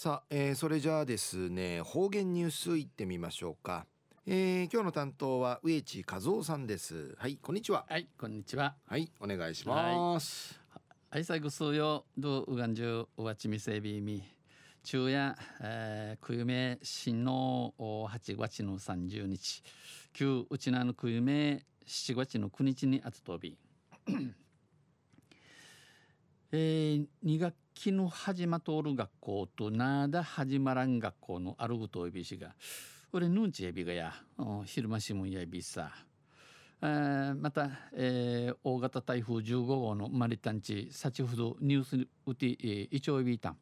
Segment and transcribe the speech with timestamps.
[0.00, 3.84] さあ、えー、それじゃあですね方言ニュースいってみましょうか、
[4.26, 7.16] えー、今日の担当は植地和夫さんです。
[7.18, 7.84] はいこんにちは。
[7.88, 8.76] はいこんにちは。
[8.86, 10.60] はいお願いします。
[11.10, 12.04] はいさぐすよ。
[12.16, 14.22] どうがんじゅうわちみせびみ。
[14.84, 19.64] 昼夜、えー、くゆめ新の8月の30日。
[20.12, 23.58] 旧うちなのくゆめ7月の9日にあつとび。
[26.52, 32.56] えー、2学期の始まっとる学校となだ始まらん学校のあるぐといびしが
[33.12, 34.12] 俺ぬんちえびがや
[34.64, 35.92] 昼間しむやびさ。
[36.82, 43.56] え、また、えー、大型台風15号のマリタンチ先ほどニュースうて、えー、いちょいびいたん。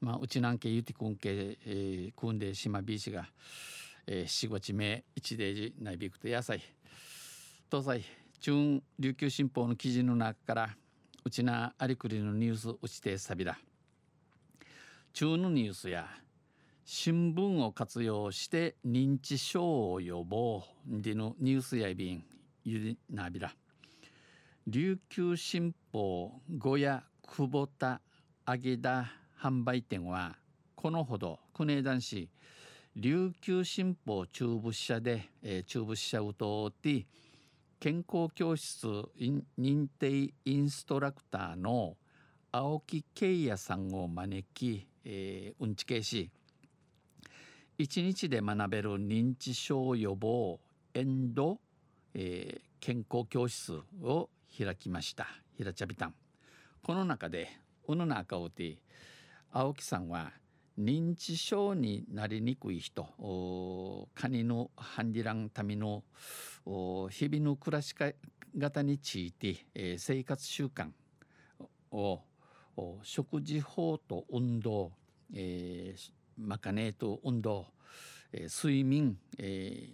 [0.00, 3.28] まあうちなんけゆてくんけ、えー、くんでしまびしが、
[4.08, 6.60] えー、4月目一デージ内びくと野菜。
[7.70, 8.04] 東西
[8.40, 10.76] 中琉球新報の記事の中から
[11.24, 13.56] うちなありくりのニュースうちてさびら
[15.12, 16.08] 中のニュースや
[16.84, 22.24] 新聞を活用して認知症を予防でのニュースやびん
[22.64, 23.52] ゆりなびら。
[24.66, 28.00] 琉球新報小屋久保田
[28.46, 29.06] 揚田
[29.40, 30.36] 販売店は
[30.76, 32.28] このほど国枝男子
[32.94, 37.06] 琉球新報中部支社で、えー、中部支社を通って
[37.82, 38.86] 健康教室
[39.18, 41.96] 認定インストラクターの
[42.52, 46.30] 青木圭也さんを招き、えー、うんちけし
[47.78, 50.60] 一日で学べる認知症予防
[50.94, 51.58] エンド、
[52.14, 55.26] えー、健康教室を開きました。
[55.58, 56.14] 平茶ビタン。
[56.84, 57.48] この中で
[57.88, 58.76] うぬな赤うて
[59.50, 60.30] 青木さんは
[60.78, 63.06] 認知症になりにくい人
[64.14, 66.02] カニのハンディランための
[67.10, 67.94] 日々の暮らし
[68.58, 70.88] 方について、えー、生活習慣
[71.90, 72.20] を
[73.02, 74.92] 食事法と運動、
[75.34, 77.66] えー、まかねと運動、
[78.32, 79.88] えー、睡眠、え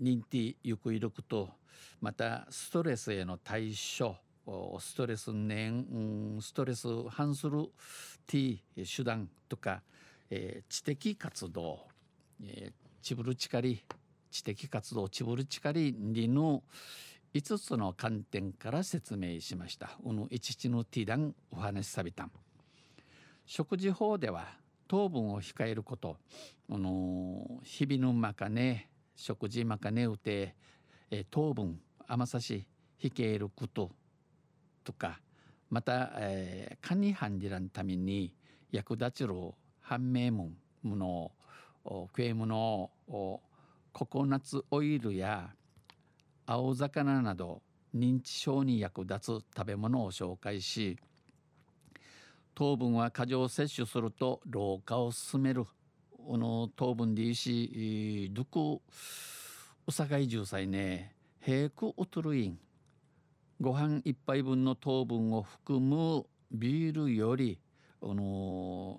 [0.00, 1.50] ー、認知抑郁力と
[2.00, 4.16] またストレスへの対処
[4.78, 7.70] ストレス年、ストレス反する
[8.26, 8.62] T
[8.94, 9.82] 手段とか
[10.30, 11.86] えー、知的活動、
[12.42, 13.84] えー、チブルチカリ
[14.30, 16.62] 知的活動チブルチカリにの
[17.34, 19.98] 5つの観点から説明しました。
[20.04, 22.32] うぬ一日のティダンお話しさびたん。
[23.44, 24.46] 食事法では
[24.86, 26.16] 糖分を控えること、
[26.70, 30.54] あの日々のまかね食事まかねうて、
[31.10, 32.66] えー、糖分甘さし
[33.02, 33.90] 控えること
[34.84, 35.20] とか
[35.70, 38.32] また、えー、カニハンディランために
[38.70, 39.34] 役立ちる
[39.84, 43.40] 判明門ものクエムのコ
[43.92, 45.50] コナッツオイルや
[46.46, 47.60] 青魚など
[47.94, 50.98] 認知症に役立つ食べ物を紹介し
[52.54, 55.66] 糖分は過剰摂取すると老化を進める
[56.26, 58.80] この糖分でいいしどこ
[59.86, 62.58] うさがい重歳ね平クウトルイン
[63.60, 67.58] ご飯一杯分の糖分を含むビールより
[68.02, 68.98] あの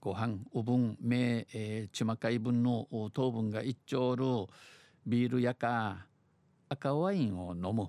[0.00, 4.24] ご飯お分目、えー、ちまかい分の糖分が一丁る
[5.04, 6.06] ビールやか
[6.68, 7.88] 赤ワインを飲む。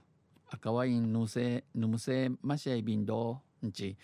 [0.49, 3.95] 赤ワインぬせぬむせましゃいびんどんち。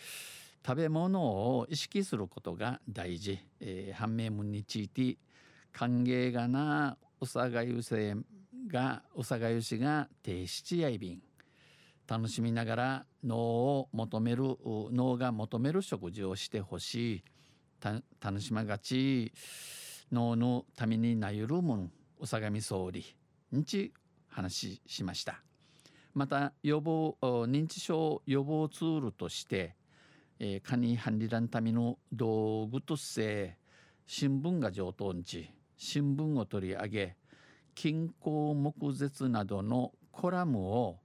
[0.63, 5.17] 食べ物を意識することが大事、えー、判明文について
[5.71, 8.15] 歓迎がなうさがゆせ
[8.67, 11.21] がうさがゆしが提出やいびん。
[12.07, 17.23] 楽しみながら脳を求める脳が求める食事をしてほしい。
[18.21, 19.31] 楽しまがち
[20.11, 23.15] 脳のためになゆるもんおさがみ総理
[23.51, 23.93] にち
[24.27, 25.41] 話しました。
[26.13, 29.75] また予防認知症予防ツールとして、
[30.39, 33.57] え、カニハンリランための道具として
[34.05, 37.15] 新聞が上等んち新聞を取り上げ
[37.73, 40.99] 均衡目絶などのコラムを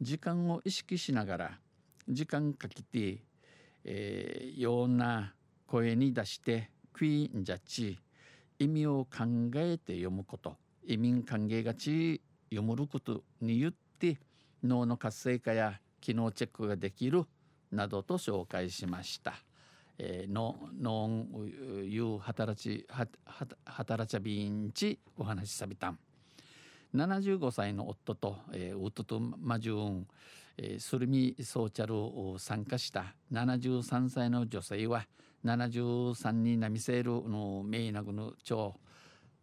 [0.00, 1.58] 時間を意識しながら
[2.08, 3.24] 時間かけて、
[3.84, 5.34] えー、ような
[5.72, 7.98] 声に出してクイーンジャッチ
[8.58, 9.24] 意味を考
[9.54, 12.20] えて読むこと移民歓迎がち
[12.50, 14.18] 読むることに言って
[14.62, 17.24] 脳の活性化や機能チェックができる
[17.70, 19.32] などと紹介しました。
[19.96, 21.26] えー、の脳
[21.86, 22.86] いう働ち
[23.64, 25.98] 働ちゃびんちお話しさびたん。
[26.94, 30.06] 75歳の夫と、えー、夫とマジューン、
[30.58, 35.06] えー、スルミソーチャルを参加した73歳の女性は
[35.44, 38.74] 73になみせるのメイナグの蝶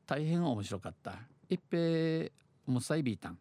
[0.06, 1.20] 大変面白かった。
[1.50, 2.30] 一平
[2.66, 3.40] ムサイビータン。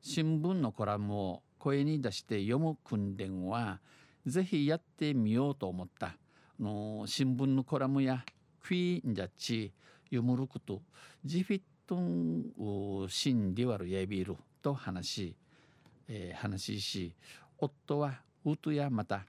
[0.00, 3.80] 新聞のコラムを声に出して読む訓練は
[4.26, 6.16] ぜひやってみようと思った。
[6.60, 8.24] の新聞のコラムや
[8.60, 9.72] フィーンジャッチ
[10.10, 10.82] ユムルクと
[11.24, 15.36] ジフィットンシンディワルヤビールと話し、
[16.08, 17.14] えー、話し
[17.58, 19.24] 夫はウトやまた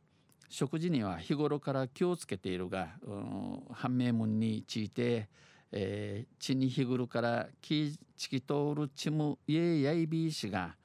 [0.49, 5.29] 食事には日頃から気をつけているが、うん、判明門について、
[5.71, 10.75] えー、血に日頃から気ちき通るちむえやいびいしが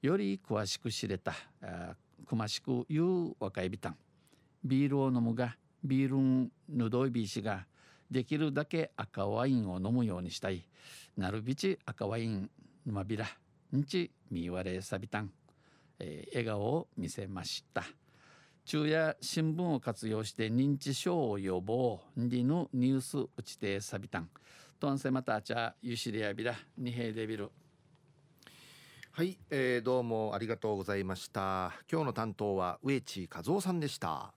[0.00, 1.34] より詳しく知れた
[2.24, 3.96] くましく言う若いびたん。
[4.64, 7.66] ビールを飲むがビールンぬどいびいしが
[8.10, 10.64] できるだけ赤ワインを飲むようにしたい。
[11.16, 12.48] なるびち赤ワイン
[12.86, 13.26] まびら
[13.76, 15.32] んちみわれさびたん、
[15.98, 17.84] えー、笑顔を見せました。
[18.70, 24.28] 昼夜新聞を活用して認知症を予防にのニュース打ちてさびたん
[24.78, 27.50] とんせまたちゃゆしりやびらにへいでびる
[29.10, 31.72] はい、えー、どうもありがとうございました。
[31.90, 34.32] 今日の担当は植地和夫さんでした。